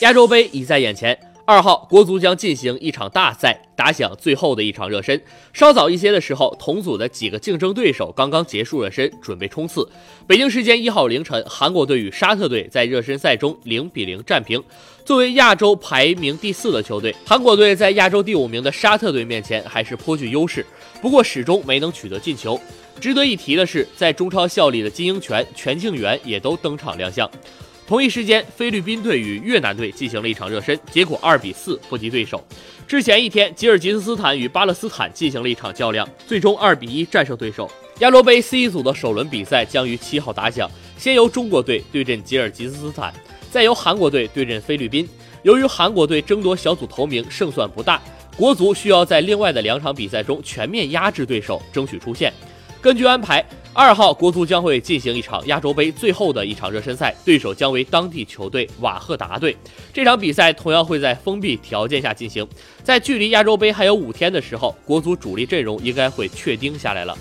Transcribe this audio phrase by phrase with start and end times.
[0.00, 1.16] 亚洲杯已在眼前。
[1.46, 5.20] 二号，国足将进行一场大赛，打响最后的一场热身。
[5.52, 9.86] 稍早一些的时候，同组的几个竞争对手刚刚结束热身，准备冲刺。
[10.26, 14.62] 北京时间一号凌晨，韩国队与沙特队在热身赛中零比零战平。
[15.04, 20.64] 作为亚洲排名第四的球队，韩国队在亚洲第五名的沙特队面前还是颇具优势，
[21.02, 22.58] 不过始终没能取得进球。
[22.98, 27.30] 值得一提的是，在中超效力的金英权、全庆元也都登场亮相。
[27.94, 32.44] 同一时间，菲律宾队与越南队进行了一场热身，结果二比四不敌对手。
[32.88, 37.70] 之前一天，吉尔吉斯斯坦与巴勒斯坦进行了一场较量，最终二比一战胜对手。
[38.00, 40.68] 亚罗杯 C 组的首轮比赛将于七号打响，
[40.98, 43.14] 先由中国队对阵吉尔吉斯斯坦，
[43.48, 45.08] 再由韩国队对阵菲律宾。
[45.44, 48.02] 由于韩国队争夺小组头名胜算不大，
[48.36, 52.32] 国足需要在另外的两场比赛中全面压制对手，争取出线。
[52.80, 53.42] 根据安排，
[53.76, 59.56] 二号国足将会进行一场亚洲杯最后的一场热身赛，对手将为当地球队瓦赫达队。
[59.92, 62.46] 这场比赛同样会在封闭条件下进行。
[62.84, 67.18] 在距离亚洲杯还有五天的时候，国足主力阵容应该会确定下来了。